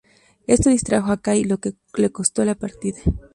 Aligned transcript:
Esto 0.47 0.71
distrajo 0.71 1.11
a 1.11 1.21
Cage, 1.21 1.45
lo 1.45 1.59
que 1.59 1.75
le 1.93 2.09
costó 2.11 2.43
la 2.43 2.55
partida. 2.55 2.97